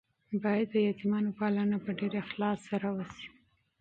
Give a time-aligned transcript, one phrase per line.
[0.43, 3.27] باید د یتیمانو پالنه په ډیر اخلاص سره وشي.